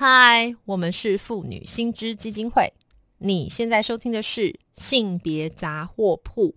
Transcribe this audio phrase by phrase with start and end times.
[0.00, 2.72] 嗨，我们是妇女新知基金会。
[3.18, 6.54] 你现在收听的是性别杂货铺。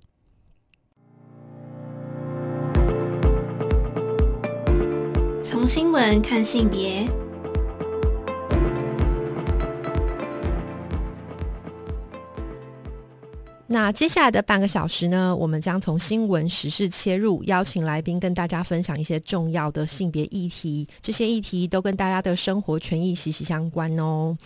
[5.44, 7.10] 从新闻看性别。
[13.72, 20.86] 那接下来的半个小时呢，我们将从新闻时事切入，邀请来宾跟大家分享一些重要的性别议题。
[21.02, 24.38] 这些议题都跟大家的生活权益息息相关哦。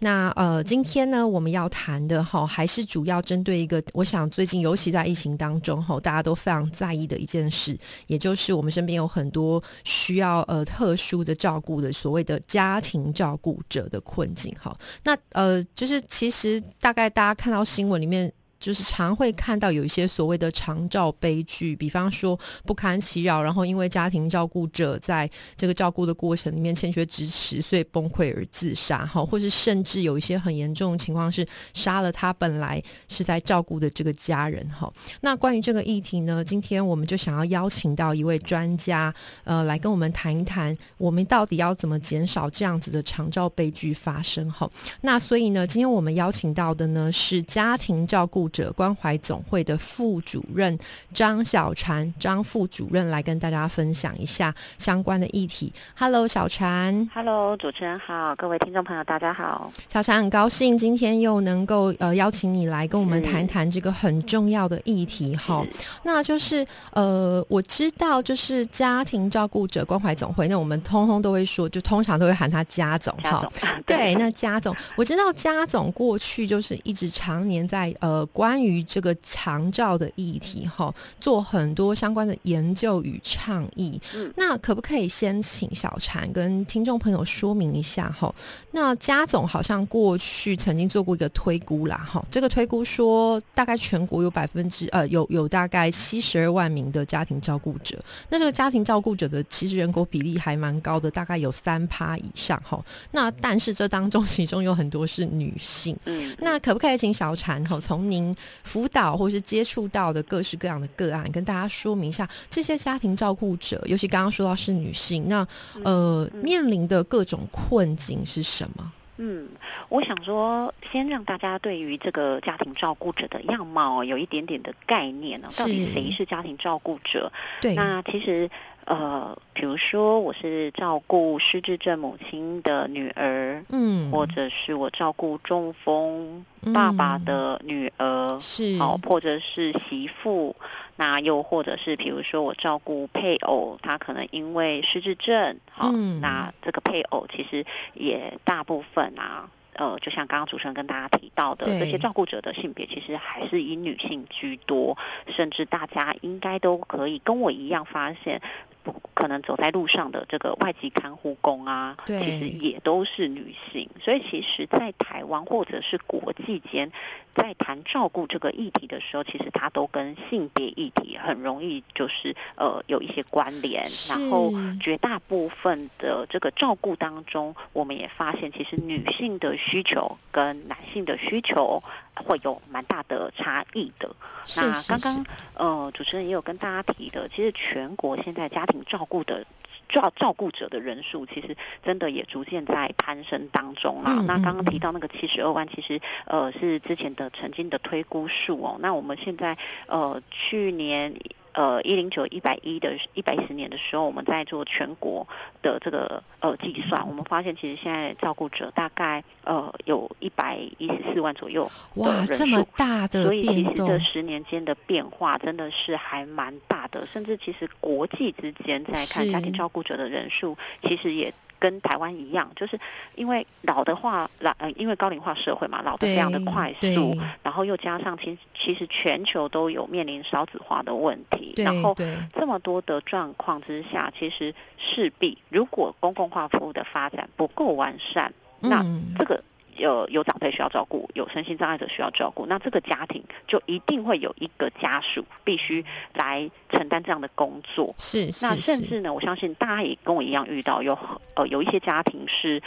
[0.00, 14.76] 那呃，今天呢，我们要谈的哈，还是主要针对一个，我想最近尤其在疫情当中哈，大家都非常在意的一件事，也就是我们身边有很多需要呃特殊的照顾的所谓的家庭照顾者的困境哈。
[15.02, 18.30] 那呃，就是其实大概大家看到新闻里面。
[18.64, 34.90] 就是常会看到有一些所谓的长照悲剧，比方说不堪其扰，然后因为家庭照顾者在这个照顾的过程里面欠缺支持，所以崩溃而自杀，哈，或是甚至有一些很严重的情况是杀了他本来是在照顾的这个家人，哈。
[35.20, 44.66] 那关于这个议题呢，今天我们就想要邀请到一位专家，呃，来跟我们谈一谈，我们到底要怎么减少这样子的长照悲剧发生，哈。
[45.02, 48.48] 那所以呢，今天我们邀请到的呢是家庭照顾。
[48.54, 50.78] 者关怀总会的副主任
[51.12, 55.72] 张小婵，张副主任来跟大家分享一下相关的议题。
[55.98, 57.08] Hello，小婵。
[57.12, 59.72] Hello，主持人好，各位听众朋友大家好。
[59.88, 65.66] 小婵很高兴今天又能够呃邀请你来跟我们谈谈这个很重要的议题哈。
[66.04, 73.50] 那就是呃我知道就是家庭照顾者关怀总会，那我们通通都会说，就通常都会喊他家总哈。
[73.84, 78.24] 对，那家总，我知道家总过去就是一直常年在呃。
[78.43, 84.00] 关于这个长照的议题，哈，做很多相关的研究与倡议。
[84.14, 88.34] 嗯，那可不可以先请小婵跟听众朋友说明一下，哈？
[88.70, 102.82] 那家总好像过去曾经做过一个推估啦，哈，这个推估说大概全国有百分之呃有有大概七十二万名的家庭照顾者，那这个家庭照顾者的其实人口比例还蛮高的，大概有三趴以上，哈。
[103.10, 108.23] 那但是这当中其中有很多是女性，嗯，那可不可以请小婵哈从您
[108.62, 115.44] 辅导或是接触到的各式各样的个案，跟大家说明一下这些家庭照顾者，尤其刚刚说到是女性，那
[115.82, 118.92] 呃面临的各种困境是什么？
[119.16, 119.48] 嗯，
[119.88, 125.48] 我想说，先让大家对于这个家庭照顾者的样貌有一点点的概念呢。
[125.56, 127.32] 到底谁是家庭照顾者？
[127.60, 128.48] 对，那其实。
[128.86, 140.54] 呃，比如说我是照顾失智症母亲的女儿，嗯，或者是我照顾中风爸爸的女儿，是好，或者是媳妇，
[140.96, 145.90] 那又或者是比如说我照顾配偶，他可能因为失智症，好，
[146.20, 147.64] 那这个配偶其实
[147.94, 149.48] 也大部分啊。
[149.76, 154.96] 呃，就像刚刚主持人跟大家提到的，这些照顾者的性别其实还是以女性居多，
[155.26, 158.40] 甚至大家应该都可以跟我一样发现。
[158.84, 163.88] 不可能走在路上的这个外籍看护工啊，其实也都是女性。
[164.00, 166.92] 所以，其实，在台湾或者是国际间，
[167.34, 173.84] 在谈照顾这个议题的时候，其实它都跟性别议题很容易就是呃有一些关联。
[174.08, 181.82] 然后，绝大部分的这个照顾当中，我们也发现，其实女性的需求跟男性的需求。
[182.16, 184.08] 会有蛮大的差异的。
[184.56, 189.44] 那刚刚呃，主持人也有跟大家提的，其实全国现在家庭照顾的
[189.88, 194.22] 照照顾者的人数，其实真的也逐渐在攀升当中啦。
[194.26, 198.76] 那刚刚提到那个七十二万，其实呃是之前的曾经的推估数哦。
[198.80, 199.56] 那我们现在
[199.86, 201.14] 呃去年。
[201.54, 205.26] 呃，一零九一百一的一百一十年的时候，我们在做全国
[205.62, 221.32] 的这个呃计算，我们发现其实现在照顾者大概呃有一百一十四万左右哇，这么大的所以其实这十年间的变化真的是还蛮大的，甚至其实国际之间在看家庭照顾者的人数，其实也。
[221.64, 222.78] 跟台湾一样，就是
[223.14, 231.96] 因为老的话，老呃，因为高龄化社会嘛，老的非常的快速，然后又加上其其实全球都有面临少子化的问题，然后
[232.34, 238.30] 这么多的状况之下，其实势必如果公共化服务的发展不够完善，
[238.60, 238.84] 那
[239.18, 239.42] 这个。
[239.76, 245.84] 有有长辈需要照顾，有身心障碍者需要照顾，那这个家庭就一定会有一个家属必须
[246.14, 247.94] 来承担这样的工作。
[247.98, 250.98] 是，那甚至呢，我相信大家也跟我一样遇到有
[251.36, 252.62] 呃有一些家庭是。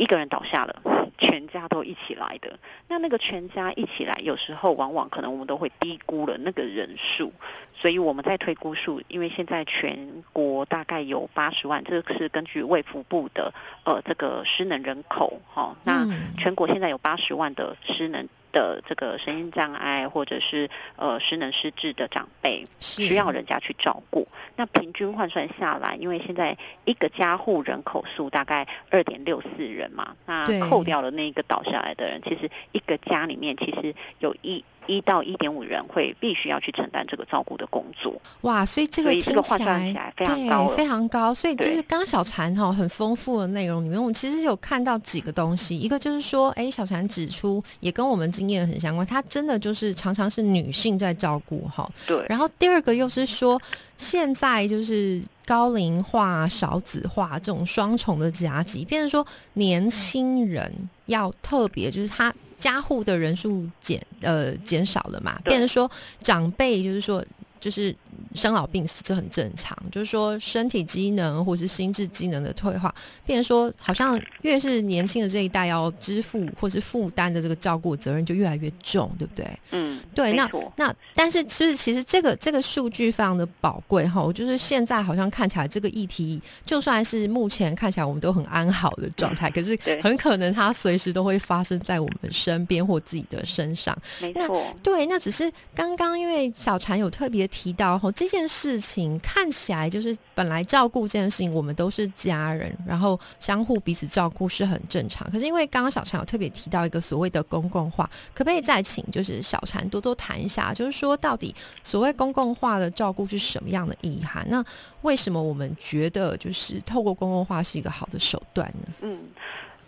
[0.00, 0.82] 一个人倒下了，
[1.18, 2.58] 全家都一起来的。
[2.88, 7.30] 那那个全家一起来，有时候往往可能我们都会低估了那个人数。
[7.74, 13.52] 所以我们在推估数，因为现在全国大概有八十万，这个是根据卫福部的
[13.84, 15.76] 呃这个失能人口哈。
[15.84, 16.08] 那
[16.38, 18.26] 全国现在有八十万的失能。
[18.52, 24.26] 的这个身心障碍或者是呃失能失智的长辈，需要人家去照顾。
[24.56, 34.64] 那平均换算下来，因为现在一个家户人口数大概二点六四人嘛，那扣掉了那个倒下来的人，其实一个家里面其实有一。
[34.90, 38.20] 一到一点五人会必须要去承担这个照顾的工作。
[38.40, 41.32] 哇，所以这个听起来非常高，非常高。
[41.32, 45.78] 所以就是刚刚小禅哈很丰富的内容里面，我们其实有看到几个东西。
[45.78, 51.88] 一个就是说，哎，小禅指出也跟我们经验很相关，她真的就是常常是女性在照顾哈。
[52.06, 52.24] 对。
[52.28, 53.60] 然后第二个又是说，
[53.96, 60.72] 现在就是高龄化、少子化这种双重的夹击，变成说年轻人
[61.06, 62.34] 要特别就是他。
[62.60, 65.90] 家户的人数减呃减少了嘛，变成说
[66.22, 67.24] 长辈就是说
[67.58, 67.92] 就是。
[68.34, 72.94] 生老病死这很正常，就是说身体机能或是心智机能的退化，
[73.26, 79.46] 变成说好像越是年轻的这一代要支付或是负担的这个照顾责任就越来越重，对不对？
[79.72, 80.32] 嗯，对。
[80.32, 93.96] 那那但是其实其实这个这个数据非常的宝贵哈，就是现在好像看起来这个议题就算是目前看起来我们都很安好的状态， 可是很可能它随时都会发生在我们身边或自己的身上。
[94.20, 95.06] 没错，对。
[95.06, 105.28] 那只是刚刚因为小婵有特别提到这件事情看起来就是本来照顾这件事情，我们都是家人，然后相互彼此照顾是很正常。
[105.32, 111.52] 可是因为刚刚小禅有特别提到一个所谓的公共化，可不可以再请就是小禅多多谈一下，就是说到底
[111.82, 114.46] 所谓公共化的照顾是什么样的意涵？
[114.48, 114.64] 那
[115.02, 118.92] 为什么我们觉得就是透过公共化是一个好的手段呢？
[119.00, 119.18] 嗯。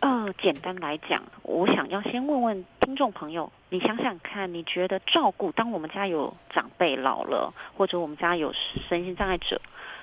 [0.02, 9.60] 呃，简单来讲，我想要先问问听众朋友，你想想看，你觉得照顾，当我们家有长辈老了，或者我们家有身心障碍者，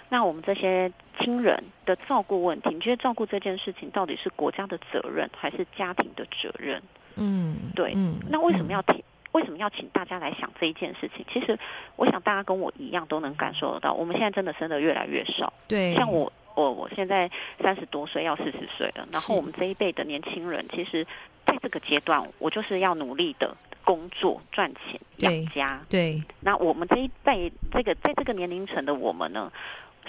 [0.08, 6.82] 那我们这些亲人的照顾问题，你觉得照顾这件事情到底是国家的责任，还是家庭的责任？
[7.16, 7.92] 嗯，对。
[7.94, 9.04] 嗯，那为什么要提？
[9.34, 11.26] 为什么要请大家来想这一件事情？
[11.30, 11.60] 其实，
[11.98, 15.52] 我想大家跟我一样都能感受得到，我们现在真的生的越来越少。
[15.68, 16.32] 对，像我。
[16.56, 17.30] 我我现在
[17.62, 19.08] 三十多岁，要四十岁了。
[19.12, 21.06] 然后我们这一辈的年轻人，其实
[21.46, 25.82] 在这个阶段，我就是要努力的工作赚钱养家。
[25.90, 26.22] 对。
[26.42, 29.52] 那我们这一辈，这个在这个年龄层的我们呢，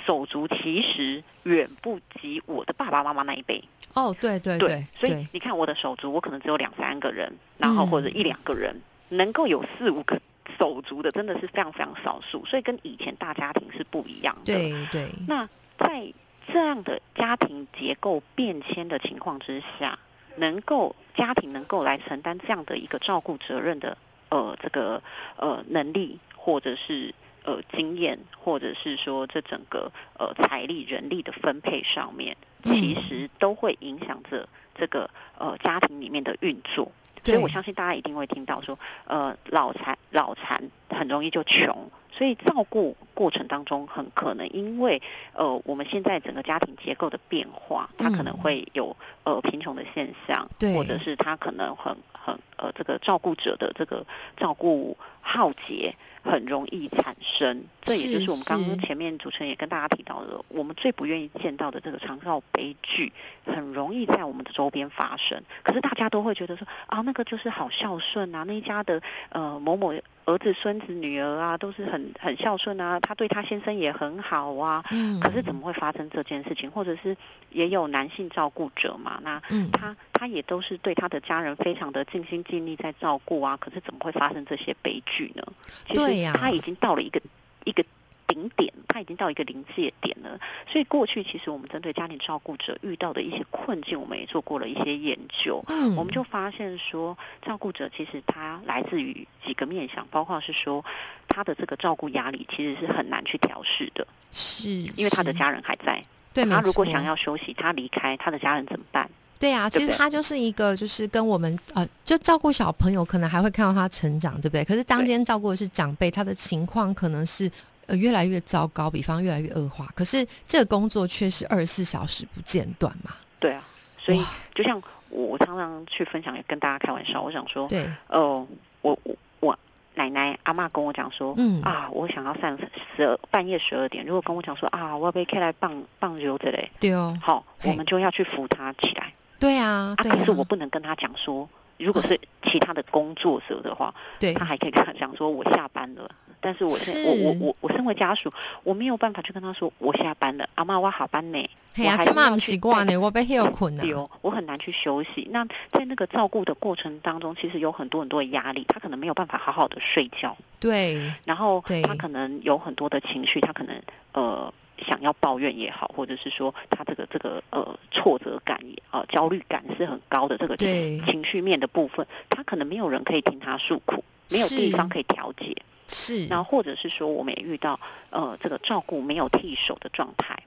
[0.05, 3.63] 手足其实远不及我的爸爸妈妈那一辈。
[3.95, 4.85] 哦，对对对。
[4.99, 10.21] 所以你看，我的手足，我可能只有两三个人，然后或者一两个人，能够有四五个
[10.59, 12.45] 手足的，真的是非常非常少数。
[12.45, 14.55] 所以跟以前大家庭是不一样的。
[14.55, 15.09] 对对。
[15.27, 15.49] 那
[15.79, 16.13] 在
[16.53, 19.99] 这样的家庭结构变迁的情况之下，
[20.37, 23.97] 能够家庭能够来承担这样的一个照顾责任的，
[24.31, 25.03] 呃，这个
[25.37, 27.15] 呃能力，或者是
[27.45, 35.09] 呃经验，或者是说这整个呃财力人力的分配上面，其实都会影响着这个
[35.39, 36.91] 呃家庭里面的运作。
[37.23, 41.91] 所以我相信大家一定会听到说，呃，老残老残很容易就穷。
[42.13, 45.01] 所以照顾过程当中，很可能因为
[45.33, 54.05] 呃，我们现在整个家庭结构的变化，它可能会有呃贫穷的现象，或者是他可能很很呃这个照顾者的这个
[54.37, 55.95] 照顾耗竭。
[56.23, 63.11] 很容易产生，这也就是我们刚刚前面主持人也跟大家提到的，我们最不愿意见到的这个长照悲剧，
[63.47, 65.43] 很容易在我们的周边发生。
[65.63, 69.01] 可是大家都会觉得说啊，那个就是好孝顺啊，那一家的
[69.31, 69.95] 呃某某
[70.27, 74.85] 儿子、孙子、女儿啊，都是很很孝顺啊，他对他先生也很好啊。
[74.91, 75.19] 嗯。
[75.21, 76.71] 可是怎么会发生这件事情？
[76.71, 77.17] 或者是
[77.51, 79.21] 也有男性照顾者嘛？
[79.25, 79.41] 那
[79.73, 83.57] 他他也都是对他的家人非常的尽心尽力在照顾啊。
[83.57, 85.43] 可是怎么会发生这些悲剧呢？
[85.89, 86.25] 对。
[86.35, 87.21] 他已经到了一个
[87.65, 87.85] 一个
[88.31, 90.39] 顶点，他已经到一个临界点了。
[90.69, 95.61] 所以过去其实我们针对家庭照顾者遇到的一些困境，我们也做过了一些研究。
[95.67, 100.85] 嗯，我们就发现说，照顾者其实他来自于几个面向，包括是说
[101.27, 106.01] 他的这个照顾压力其实是很难去调试的，是因为他的家人还在。
[106.33, 109.11] 对，他如果想要休息，他离开，他的家人怎么办？
[109.41, 114.63] 对啊，其实他就是一个，就是跟我们呃，就照顾小朋友，可能还会看到他成长，对不对？
[114.63, 117.51] 可是当今天照顾的是长辈，他的情况可能是
[117.91, 119.89] 呃越来越糟糕，比方越来越恶化。
[119.95, 123.15] 可是这个工作却是二十四小时不间断嘛？
[123.39, 123.63] 对啊，
[123.99, 124.81] 所以就像
[125.11, 128.47] 我常常去分享，跟大家开玩笑，我想说，对，哦，
[128.81, 129.59] 我我我
[129.95, 132.57] 奶奶阿妈跟我讲说，嗯啊，我想要上
[132.97, 139.13] 十二半夜十二点，如果跟我讲说啊，我要被开来棒棒球之类，对哦，好，我们就要去扶他起来。
[139.41, 141.49] 对啊，啊，可是我不能跟他讲说，
[141.81, 146.11] 如果是其他的工作者的话，对他还可以跟他讲说，我下班了。
[146.43, 148.33] 但是我是我我我我身为家属，
[148.63, 151.51] 我没有办法去跟他说我下班了，阿妈我好班呢。
[151.75, 153.85] 哎呀，这么不习惯呢，我被休困了。
[153.85, 155.29] 有，我很难去休息。
[155.31, 160.35] 那在那个照顾的过程当中，其实有很多很多的压力，他可能没有办法好好的睡觉。
[160.59, 161.13] 对。
[161.25, 163.79] 然后他可能有很多的情绪，他可能
[164.13, 164.53] 呃
[164.87, 175.57] 想要抱怨也好，或者是说他这个这个呃挫折感也啊焦虑感是很高的这个情绪面的部分，他可能没有人可以听他诉苦，没有地方可以调节。
[175.89, 176.27] 是。
[176.27, 177.79] 然后或者是说，我们也遇到
[178.11, 180.39] 呃这个照顾没有替手的状态。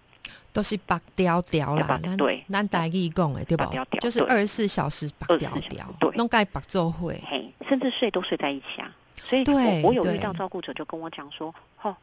[0.52, 3.72] 都是白雕雕啦，对，咱大义讲诶对吧？
[4.00, 8.96] 就是二十四小时白雕雕，对，弄盖白做会，嘿，甚至睡都睡在一起啊。
[9.28, 9.44] 所以，
[9.82, 11.98] 我我有遇到照顾者就跟我讲说，哦，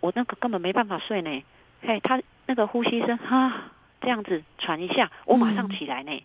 [0.00, 1.44] 我我那个根本没办法睡呢，
[1.82, 6.12] 嘿，他那个呼吸声啊，这样子喘一下，我马上起来呢。
[6.12, 6.22] 嗯，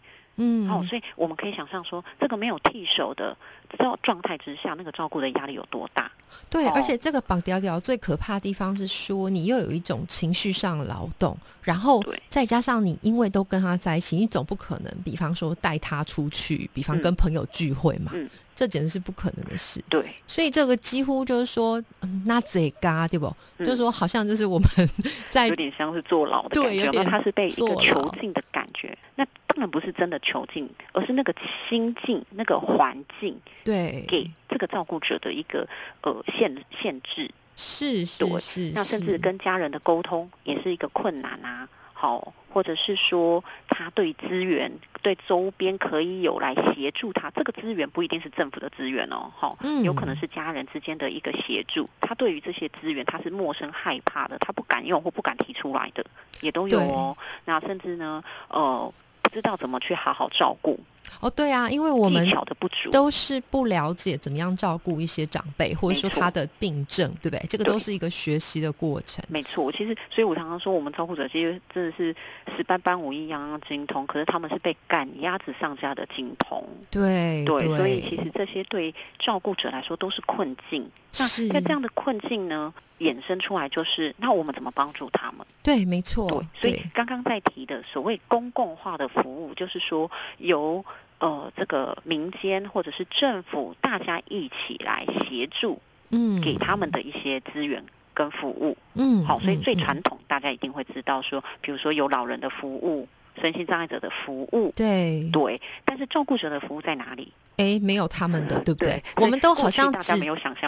[0.67, 3.35] 好，所以我们可以想象说，这个没有替手的
[3.77, 6.11] 状状态之下，那个照顾的压力有多大？
[6.49, 18.11] 对，而且这个绑屌屌最可怕的地方是说，你又有一种情绪上劳动，然后再加上你因为都跟他在一起，你总不可能，比方说带他出去，比方跟朋友聚会嘛。
[18.15, 18.29] 嗯。
[18.55, 19.83] 这简直是不可能的事。
[19.89, 21.83] 对，所以这个几乎就是说，
[22.23, 23.35] 那贼嘎对不？
[23.57, 24.69] 就是说，好像就是我们
[25.27, 28.95] 在有点像是坐牢的感觉，他是被一个囚禁的感觉。
[29.15, 31.33] 那当然不是真的囚禁，而是那个
[31.69, 35.67] 心境、那个环境，对，给这个照顾者的一个
[36.01, 37.29] 呃限限制。
[37.55, 38.71] 是是是。
[38.73, 41.69] 那甚至跟家人的沟通也是一个困难啊。
[41.93, 44.69] 好，或者是说他对资源
[45.01, 51.87] 对周边可以有来协助他，这个资源不一定是政府的资源哦，好，有可能是家人之间的一个协助。
[52.01, 56.03] 他对于这些资源他是陌生害怕的，他不敢用或不敢提出来的，
[56.41, 57.15] 也都有哦。
[57.45, 60.79] 那甚至呢，呃，不知道怎么去好好照顾。
[61.19, 67.45] 哦，对啊，因为我们的不足都是不了解怎么样照顾一些长辈，或者说他的病症，对不对？
[67.47, 69.23] 这个都是一个学习的过程。
[69.29, 72.15] 没错，其实，所以我常常说，我们照顾者其实真的是
[72.55, 76.65] 十般般武艺，样样精通，可是他们是被赶鸭子上架的精通。
[76.89, 80.89] 对对，所以其实这些对照顾者来说都是困境。
[81.19, 85.45] 那在这样的困境呢，衍生出来就是，那我们怎么帮助他们？
[85.61, 86.27] 对，没错。
[86.27, 90.83] 对，所以刚刚在提的所谓公共化的服务，就是说由
[91.19, 95.79] 呃这个民间或者是政府大家一起来协助，
[96.09, 103.07] 嗯，给他们的一些资源跟服务，嗯，好，所以最传统大家一定会知道说，比如说有老人的服务、
[103.41, 107.31] 身心障碍者的服务，对对，但是照顾者的服务在哪里？
[107.57, 109.01] 哎，没有他们的，对不对？
[109.17, 110.19] 我们都好像只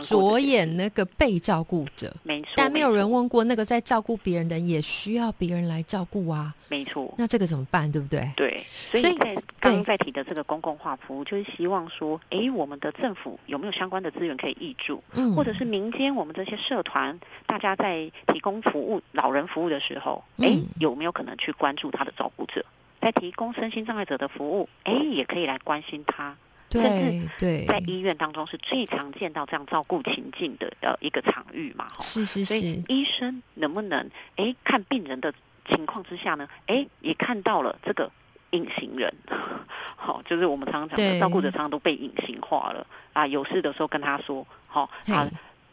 [0.01, 2.49] 着眼那个被照顾者，没错。
[2.55, 6.53] 但没有人问过，那个在照顾别人的也需要别人来照顾啊。
[6.67, 7.13] 没错。
[7.17, 7.91] 那这个怎么办？
[7.91, 8.29] 对不对？
[8.35, 8.65] 对。
[8.71, 15.03] 所以在刚刚在提的这个公共化服务，就是希望说，哎，我们的政府有没有相关的资源可以挹注？
[15.13, 15.35] 嗯。
[15.35, 22.65] 或者是民间我们这些社团，大家在提供服务老人服务的时候，哎，有没有可能去关注他的照顾者？
[23.01, 26.35] 在提供身心障碍者的服务，哎，也可以来关心他。
[26.67, 32.45] 对对在医院当中是最常见到这样照顾情境的呃一个场域嘛，是是是。
[32.45, 35.33] 所以医生能不能哎看病人的
[35.67, 36.47] 情况之下呢？
[36.67, 38.09] 哎，也看到了这个
[38.51, 39.13] 隐形人，
[39.95, 43.25] 好，就是我们常常讲的照顾者常常都被隐形化了啊。
[43.27, 45.27] 有事的时候跟他说，好他。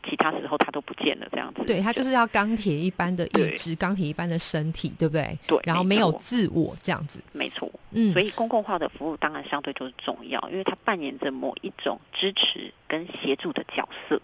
[0.05, 1.63] 其他时候他都不见了，这样子。
[1.65, 5.39] 对他就是要钢铁一般的意志，钢铁一般的身体，对不对？
[5.47, 5.61] 对。
[5.63, 7.21] 然后没有自我这样子。
[7.31, 7.71] 没错。
[7.93, 8.13] 嗯。
[8.13, 14.21] 所以公共化的服务当然相对就是重要，因为它扮演着某一种支持跟协助的角色。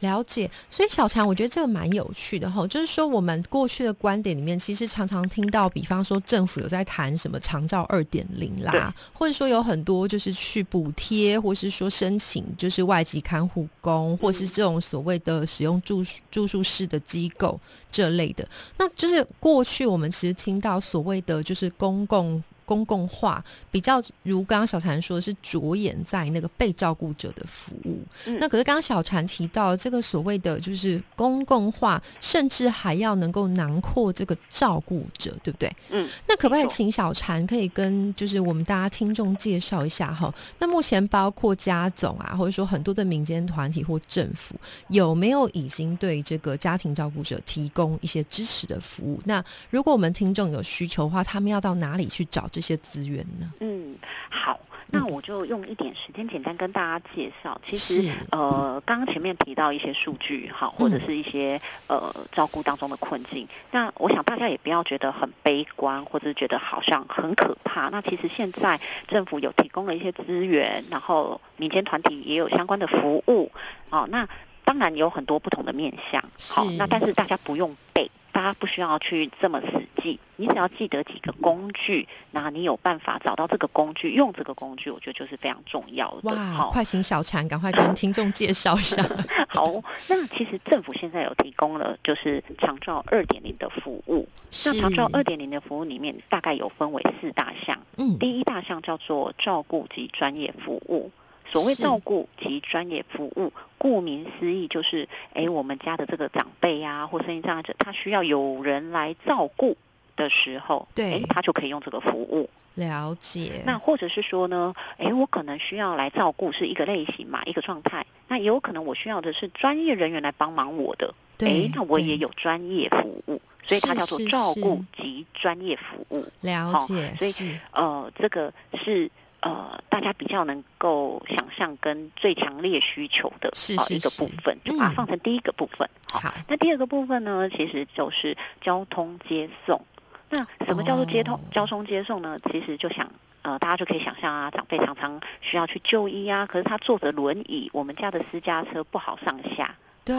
[0.00, 2.66] 了解，所以小强，我觉得这个蛮有趣的哈。
[2.66, 17.58] 就是说，我们过去的观点里面，其实常常听到，比方说政府有在谈什么长照二点零啦，或者说有很多就是去补贴，或是说申请就是外籍看护工，或是这种所谓的使用住住宿式的机构
[17.90, 18.48] 这类的。
[18.76, 22.42] 那就是过去我们其实听到所谓的就是公共。
[22.70, 28.00] 公共化比较，如刚刚小禅说的是着眼在那个被照顾者的服务。
[28.38, 35.68] 那可是刚刚小禅提到这个所谓的就是公共化，甚至还要能够囊括这个照顾者，对不对？
[35.88, 36.08] 嗯。
[36.28, 40.32] 那可不可以请小禅可以跟就是我们大家听众介绍一下哈？
[40.60, 44.54] 那目前包括家总啊，或者说很多的民间团体或政府，
[44.90, 49.20] 有没有已经对这个家庭照顾者提供一些支持的服务？
[49.24, 52.59] 那如果我们听众有需求的话，他们要到哪里去找这？
[52.60, 53.50] 这些资源呢？
[53.60, 53.96] 嗯，
[54.28, 54.60] 好。
[54.92, 57.58] 那我就用一点时间简单跟大家介绍。
[57.64, 63.46] 其实呃，刚刚前面提到一些数据，好，或者是一些呃照顾当中的困境。
[63.70, 67.88] 那我想大家也不要觉得很悲观，或者是觉得好像很可怕。
[67.90, 73.48] 那其实现在政府有提供了一些资源，然后民间团体也有相关的服务。
[73.90, 74.28] 哦，那
[74.64, 76.20] 当然有很多不同的面向。
[76.48, 78.10] 好，那但是大家不用背。
[78.32, 86.30] 大家不需要去这么死记，你只要记得几个工具，那你有办法找到这个工具，用这个工具，我觉得就是非常重要的。
[86.30, 89.04] 哇，快请小产赶快跟听众介绍一下。
[89.48, 89.68] 好，
[90.08, 94.28] 那其实政府现在有提供了就是长照二点零的服务。
[94.64, 97.78] 那长照二点零的服务里面大概有分为四大项。
[97.96, 101.10] 嗯，第一大项叫做照顾及专业服务。
[101.50, 109.76] 所谓照顾及专业服务，顾名思义就是，哎，我们家的这个长辈啊，或身心障碍者，他需要有人来照顾
[110.16, 112.48] 的时候，对，他就可以用这个服务。
[112.74, 113.62] 了解。
[113.66, 118.06] 那或者是说呢，哎，我可能需要来照顾是一个类型嘛，一个状态。
[118.28, 126.24] 那也有可能我需要的是专业人员来帮忙我的，哎，那我也有专业服务，所以它叫做照顾及专业服务。
[126.42, 127.12] 了解。
[127.18, 129.10] 所以呃，这个是。
[129.40, 135.88] 呃，大家比较能够想象跟最强烈需求的啊一个部分，就把它放成第一个部分。
[136.12, 139.80] 好，那第二个部分呢，其实就是交通接送。
[140.28, 142.38] 那什么叫做接通交通接送呢？
[142.52, 143.10] 其实就想
[143.42, 149.74] 呃，大家就可以想象啊，长辈常常需要去就医啊，可是他坐着轮椅，我们家的私家车不好上下。
[150.04, 150.16] 对，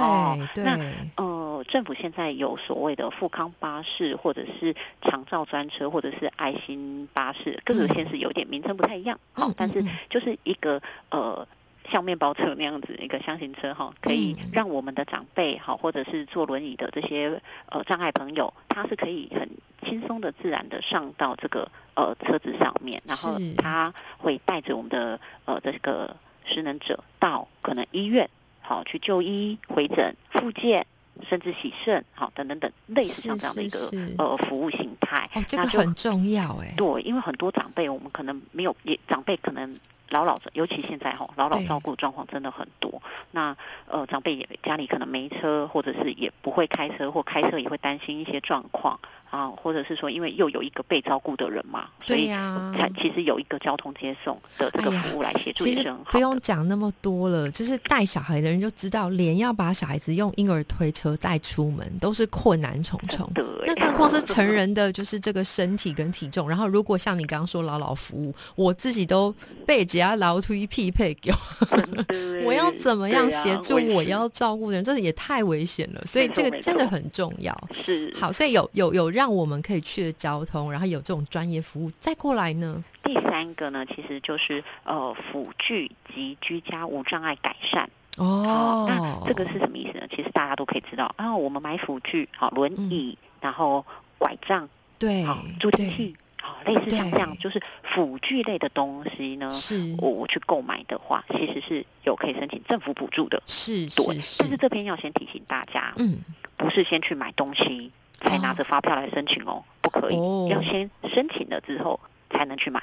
[0.64, 0.78] 那
[1.16, 11.48] 呃，政府现在有所谓的富康巴士，或者是长照专车，或者是爱心巴士，各个县市有点名称不太一样，好，但是就是一个呃，
[11.90, 19.50] 像面包车那样子一个箱型车哈，可以让我们的长辈好，或者是坐轮椅的这些呃障碍朋友，他是可以很
[19.84, 26.16] 轻松的、自然的上到这个呃车子上面，然后他会带着我们的呃这个
[26.46, 28.30] 失能者到可能医院。
[28.64, 30.86] 好，去就医、回诊、复健，
[31.28, 36.74] 甚至洗肾，好，等等等，类似像这样的一个呃服务形态，哦，这个很重要哎。
[36.78, 39.76] 对，因为很多长辈，我们可能没有，也长辈可能
[40.12, 43.02] 老老，尤其现在哈，老老照顾状况真的很多。
[43.32, 43.56] 那
[43.88, 49.00] 呃，长辈也家里可能没车，或者是也不会开车，或开车也会担心一些状况。
[49.32, 56.12] 啊，或者是说，因为又有一个被照顾的人嘛，所以才其实有一个交通接送的这个服务来协助也是很好。
[56.12, 63.32] 不用讲那么多了，就是带小孩的人就知道，连要把小孩子用婴儿推车带出门都是困难重重。
[63.66, 66.50] 那更何况是成人的，就是这个身体跟体重。
[66.50, 69.34] 然后，如果像你刚刚说老老服务，我自己都
[69.66, 74.84] 被只要老推匹配给我， 我要怎么样协助我要照顾的人？
[74.84, 76.02] 真的也太危险了。
[76.06, 77.58] 所以这个真的很重要。
[77.86, 79.22] 是好，所以有有有让。
[79.22, 82.84] 让我们可以去的交通，然后有这种专业服务，再过来呢？
[83.04, 87.88] 第三个呢，其实就是呃辅具及居家无障碍改善
[88.18, 88.88] 哦。
[88.90, 90.08] 那这个是什么意思呢？
[90.10, 93.86] 其实大家都可以知道啊，我们买辅具，好轮椅，然后
[94.18, 99.50] 拐杖，对，好助听器，好类似像这样，就是辅具类的东西呢。
[99.50, 103.42] 是，我我去购买的话，其实是有可以申请政府补助的。
[103.46, 104.20] 是，对。
[104.40, 106.18] 但是这边要先提醒大家，嗯，
[106.58, 107.92] 不是先去买东西。
[108.24, 112.00] 才拿着发票来申请哦，不可以，要先申请了之后
[112.30, 112.80] 才能去买。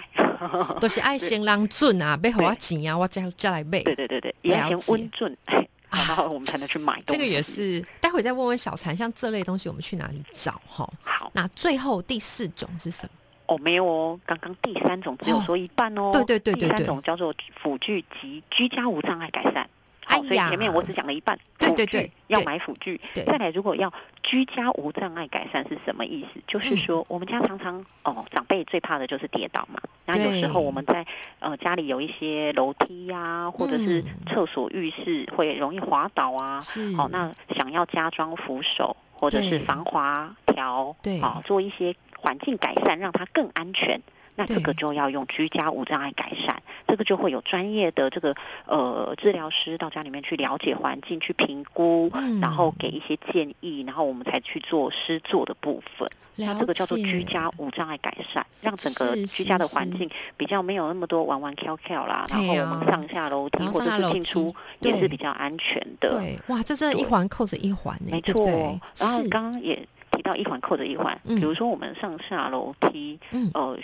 [0.80, 3.80] 都是爱先让准啊， 背后我钱啊，我再再来背。
[3.84, 5.36] 对对对对，也要先温准，
[5.92, 7.00] 然后我们才能去买。
[7.06, 10.60] 这个也是，待会再问问小残，像这类东西我们去哪里找？
[10.66, 11.30] 哈，好。
[11.32, 13.10] 那最后第四种是什么？
[13.48, 16.10] 哦，没有哦，刚刚第三种只有说一半哦。
[16.12, 19.68] 对对对对对，第三种叫做辅具及居家无障碍改善。
[20.04, 21.38] 好，所以前面我只讲了一半。
[21.58, 22.98] 对对对，要买辅具。
[23.26, 26.40] 再来，如果要居家无障碍改善是什么意思？
[26.46, 29.78] 就是说，我们家常常哦，长辈最怕的就是跌倒嘛。
[30.06, 31.06] 那有时候我们在
[31.40, 36.58] 呃家里有一些楼梯呀，或者是厕所、浴室会容易滑倒啊。
[36.60, 36.94] 是。
[36.96, 44.00] 哦，那想要加装扶手或者是防滑条，对，好做一些环境改善，让它更安全。
[44.34, 48.32] 那这个就要用居家无障碍改善，这个就会有专业的这个
[48.66, 52.08] 呃治疗师到家里面去了解环境，去评估，
[52.40, 56.08] 然后给一些建议，然后我们才去做施作的部分。
[56.36, 66.10] 那这个叫做居家无障碍改善，让整个居家的环境比较没有那么多弯弯翘翘啦，然后我们上下楼梯或者是进出也是比较安全的。
[66.10, 68.46] 对，哇，这真的一环扣着一环呢，没错。
[68.96, 69.84] 然后刚刚也。
[70.18, 73.16] 提到一环扣着一环，比如说我们上下楼梯，
[73.54, 73.78] 呃，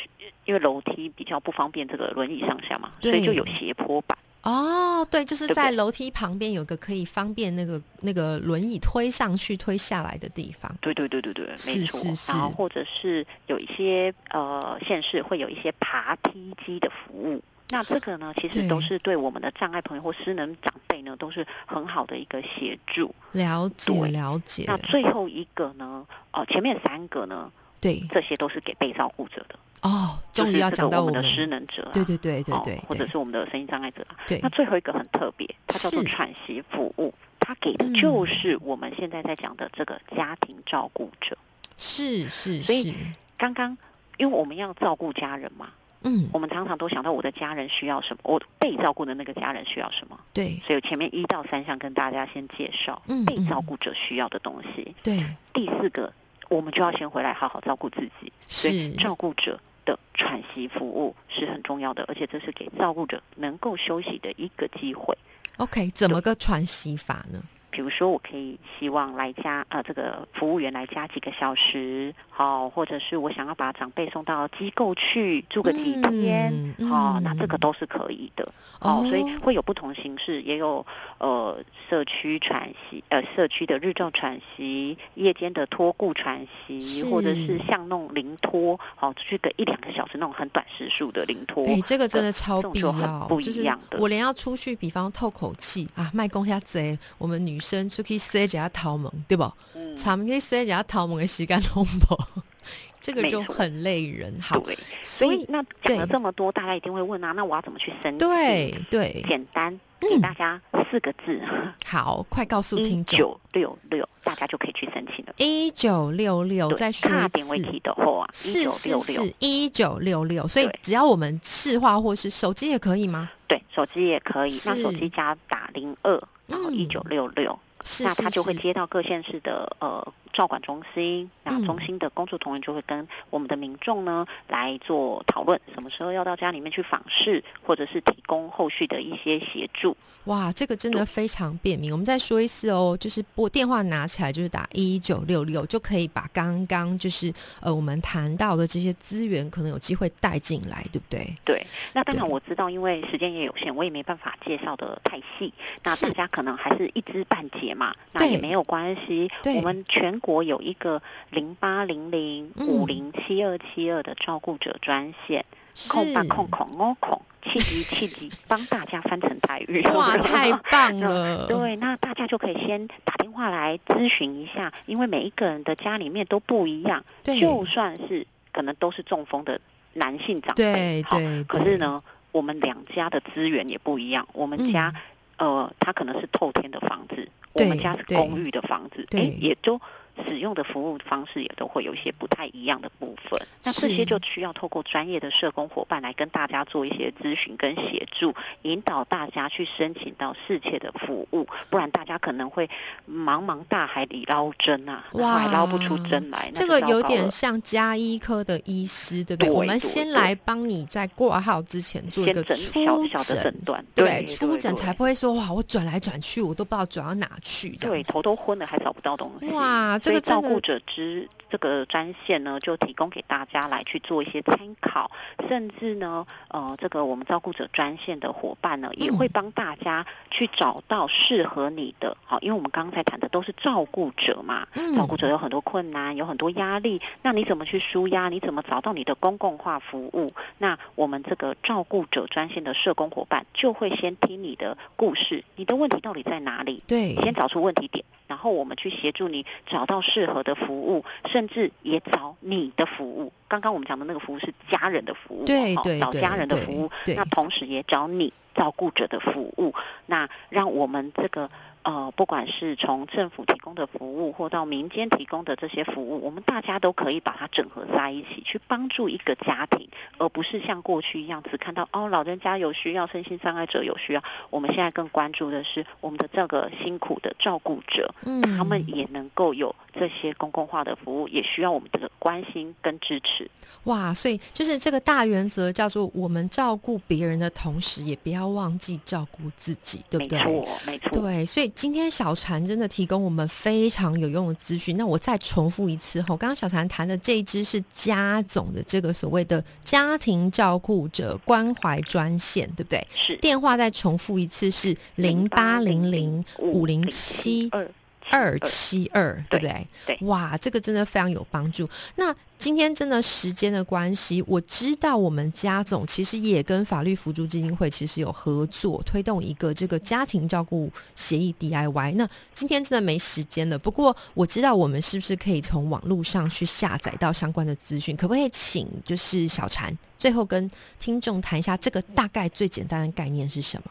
[0.46, 4.18] 因为楼梯比较不方便这个轮椅上下嘛，所以就有斜坡板。
[4.42, 10.76] 哦，对，就是在楼梯旁边有个可以方便那个那个轮椅推上去、推下来的地方。
[10.80, 12.00] 对对对对对，没错。
[12.26, 17.40] 然后或者是有一些呃县市会有一些爬梯机的服务。
[17.74, 23.12] 那这个呢，其实都是对我们的障碍朋友或失能长辈呢，都是很好的一个协助。
[23.32, 24.62] 了解，了解。
[24.68, 26.06] 那最后一个呢？
[26.32, 27.50] 哦，前面三个呢？
[27.80, 29.58] 对，这些都是给被照顾者的。
[29.82, 34.06] 哦，终于要讲到我们的失能者，对对对对对，或者是我们的声音障碍者。
[34.24, 41.36] 对，那最后一个很特别，它叫做喘息服务，它给的就是我们现在在讲的这个家庭照顾者。
[41.76, 42.94] 是是，所以
[43.36, 43.76] 刚刚
[44.16, 45.70] 因为我们要照顾家人嘛。
[46.04, 50.18] 嗯，我们常常都想到我的家人需要什么，我被照顾的那个家人需要什么。
[50.32, 54.94] 对，所以前面一到三项跟大家先介绍被照顾者需要的东西。
[55.02, 56.12] 对，第四个
[56.48, 58.32] 我们就要先回来好好照顾自己。
[58.46, 65.16] 所以照顾者的喘息服务是很重要的，而且这是给照顾者能够休息的一个机会。
[65.56, 67.42] OK，怎么个喘息法呢？
[67.74, 78.46] 比如说，我可以希望来加呃，这个服务员来加几个小时，好，或者是我想要把长辈送到机构去住个几天，好，那这个都是可以的，
[78.78, 80.86] 哦，所以会有不同形式，也有
[81.18, 81.58] 呃
[81.90, 93.98] 社区喘息，呃社区的日照喘息，夜间的托顾喘息，或者是像那种临托，好，去个一两个小时那种很短时数的临托，哎，这个真的超必要，不一样的。
[93.98, 97.60] 我连要出去，比方透口气啊，卖公下贼，我们女。
[97.64, 99.50] 生出去塞几下桃门，对不？
[99.74, 102.16] 嗯，长可以塞几下桃门的时间通不？
[103.00, 104.34] 这个就很累人。
[104.40, 104.62] 好，
[105.02, 108.18] 所以那讲了这么多，大家一定会问啊，那我要怎么去申请？
[108.18, 110.58] 对对，简单，给大家
[110.90, 111.38] 四个字。
[111.84, 115.34] 好，快告诉听众，九六六，大家就可以去申请了。
[115.36, 120.48] 一九六六，再差点问题的话，是是是，一九六六。
[120.48, 123.30] 所以只要我们视话或是手机也可以吗？
[123.46, 124.60] 对，手机也可以。
[124.64, 127.58] 那手机加打零二，然后一九六六。
[128.00, 130.12] 那他就会接到各县市的呃。
[130.34, 139.96] 照管中心，那中心的工作同仁就会跟我们的民众呢来做讨论，什么时候要到家里面去访视，或者是提供后续的一些协助。
[140.24, 141.92] 哇，这个真的非常便民。
[141.92, 151.30] 我们再说一次哦，就是拨电话拿起来就是打一九六六，就可以把刚刚就是呃我们谈到的这些资源，可能有机会带进来，对不对？
[151.44, 151.66] 对。
[151.92, 155.52] 那当然我知道，因为时间也有限，我也没办法介绍的太细。
[155.84, 159.30] 那大家可能还是一知半解嘛，那也没有关系。
[159.44, 160.18] 我们全。
[160.24, 165.44] 国有一个零八零零五零七二七二的照顾者专线，
[165.90, 169.82] 空八空空哦空气急气急，帮大家翻成台语。
[169.88, 171.44] 哇，太棒了！
[171.46, 177.04] 对，那大家就可以先打电话来咨询一下，因为每一个人的家里面都不一样。
[177.22, 179.60] 就算是可能都是中风的
[179.92, 184.26] 男性长辈，好，可是呢，我们两家的资源也不一样。
[184.32, 184.90] 我们家
[185.36, 189.78] 呃，他可能是透天的房子，我们家是公寓的房子，哎，也都。
[190.26, 202.68] 使用的服务方式也都会有一些不太一样的部分，那这些就需要透过专业的社工伙伴来跟大家做一些咨询跟协助，引导大家去申请到适切的服务，不然大家可能会
[203.10, 206.50] 茫茫大海里捞针啊，哇，捞不出针来。
[206.54, 209.50] 这个有点像加医科的医师，对不对？
[209.50, 213.54] 我们先来帮你在挂号之前做一个初诊。
[213.64, 219.98] 断，对，初诊才不会说哇，我转来转去，我都不知道转到哪去，对，头都昏了还找不到东西，哇。
[220.04, 225.10] 所以照顾者之这个专线呢，就提供给大家来去做一些参考，
[225.48, 232.16] 甚至呢，呃，这个我们照顾者专线的伙伴呢，也会帮大家去找到适合你的。
[232.24, 238.28] 好，因为我们刚才谈的都是照顾者嘛，照顾者有很多困难，有很多压力，那你怎么去舒压？
[238.28, 240.32] 你怎么找到你的公共化服务？
[240.58, 246.82] 那我们这个照顾者专线的社工伙伴就会先听你的故事，你的问题到底在哪里？
[246.88, 248.04] 对，先找出问题点。
[248.34, 253.32] 然后我们去协助你找到适合的服务，甚至也找你的服务。
[253.46, 256.90] 刚刚我们讲的那个服务是家人的服务，对对，找家人的服务。
[257.14, 259.72] 那同时也找你照顾者的服务。
[260.06, 261.48] 那让我们这个。
[261.84, 274.24] 呃，不管是从政府提供的服务，或到民间提供的这些服务，我们大家都可以把它整合在一起，去帮助一个家庭，而不是像过去一样只看到哦，老人家有需要，身心障碍者有需要。
[274.48, 283.50] 我们现在更关注的是我们的这个辛苦的照顾者，嗯，他们也能够有这些公共化的服务，也需要我们的关心跟支持。
[283.84, 290.38] 哇，所以就是这个大原则叫做我们照顾别人的同时，也不要忘记照顾自己，对不对？
[290.38, 291.20] 没错，没错。
[291.20, 291.70] 对，所以。
[291.74, 294.96] 今天小禅真的提供我们非常有用的资讯。
[294.96, 303.06] 那我再重复一次后，刚刚小禅谈的这一支是家总的这个所谓的家庭照顾者关怀专线，对不对？
[303.14, 303.36] 是。
[303.38, 307.86] 电话再重复一次是零八零零五零七二
[308.30, 309.86] 二七二，对不对？
[310.06, 311.88] 对，哇，这个真的非常有帮助。
[312.16, 322.14] 那今天真的时间的关系，我知道我们家总其实也跟法律辅助基金会其实有合作，推动一个这个家庭照顾协议 DIY。
[322.14, 328.16] 那今天真的没时间了，不过我知道我们是不是可以从网络上去下载到相关的资讯？
[328.16, 333.90] 可不可以请就是小禅最后跟听众谈一下这个大概最简单的概念是什么？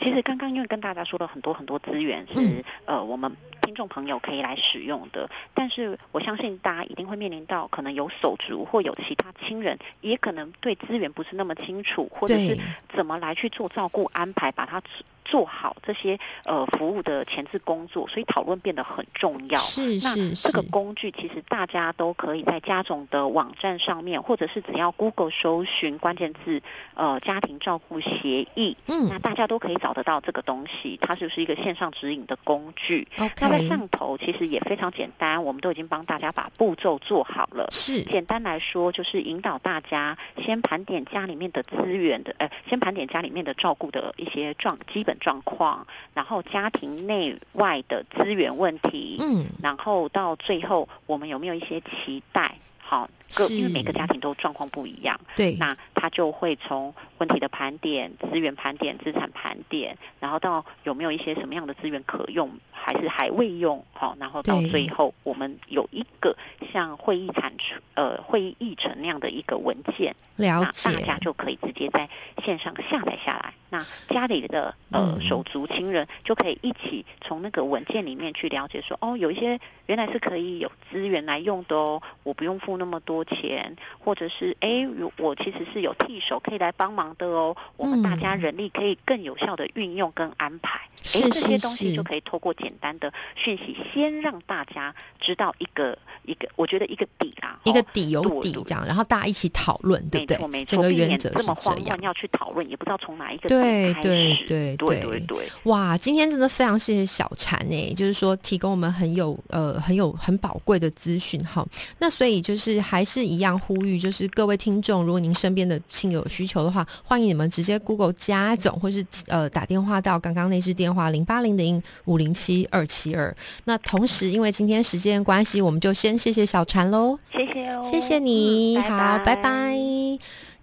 [0.00, 12.58] 其实刚刚因为跟大家说了很多很多资源是呃我们听众朋友可以来使用的，但是我相信大家一定会面临到可能有手足或有其他亲人，也可能对资源不是那么清楚，或者是
[12.94, 14.82] 怎么来去做照顾安排，把它。
[15.26, 19.58] 做好这些呃服务的前置工作，所以讨论变得很重要。
[19.58, 20.48] 是是是。
[20.48, 26.60] 这个工具其实大家都可以在家总的网站上面，或者是只要 Google 搜寻关键字
[26.92, 30.98] 呃家庭照顾协议，嗯，那大家都可以找得到这个东西。
[31.00, 33.08] 它就是一个线上指引的工具。
[33.40, 37.66] 那在上头其实也非常简单，我们都已经帮大家把步骤做好了。
[37.70, 38.02] 是。
[38.02, 45.14] 简单来说，就是引导大家先盘点家里面的资源的，呃，先盘点家里面的照顾的一些状基本。
[45.20, 52.58] 状况，然后家庭内外的资源问题，嗯，然后到最后，我们有没有一些期待？
[52.78, 63.82] 好，各因为每个家庭都状况不一样，对，那他就会从问题的盘点、资源盘点、资产盘点，然后到有没有一些什么样的资源可用，还是还未用？
[63.94, 66.36] 好，然后到最后，我们有一个
[66.70, 72.06] 像会议产出呃会议议程那样的一个文件，了解，大家就可以直接在
[72.42, 73.54] 线上下载下来。
[73.70, 84.86] 那家里的呃手足亲人就可以一起从那个文件里面去了解，说哦，有一些原来是可以有资源来用的哦，我不用付那么多钱，或者是哎，
[85.16, 100.64] 我其实是有替手可以来帮忙的哦，我们大家人力可以更有效的运用跟安排，哎，这些东西就可以透过简单的讯息，先让大家知道一个一个，我觉得一个底啦，一个底有底这样，然后大家一起讨论，对不对？
[100.64, 103.48] 整个原则是这样，要去讨论，也不知道从哪一个。
[103.48, 105.96] 对对对对对对，哇！
[105.96, 111.66] 今天真的非常谢谢小婵哎，就是说提供我们很有呃很有很宝贵的资讯哈。
[111.98, 123.34] 那所以就是还是一样呼吁，就是各位听众，如果您身边的亲友有需求的话，欢迎你们直接 Google 加总，或是呃打电话到刚刚那支电话零八零零五零七二七二。
[123.64, 129.74] 那同时，因为今天时间关系，我们就先谢谢小婵喽，谢谢哦，谢谢你好，拜拜。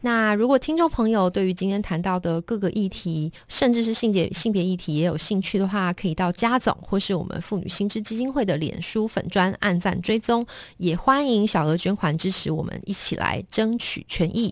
[0.04, 10.44] 那如果听众朋友对于今天谈到的各个议题，甚至是性别性别议题也有兴趣的话，可以到家总或是我们妇女新知基金会的脸书粉专按赞追踪，
[10.78, 14.52] 也欢迎小额捐款支持我们，一起来争取权益。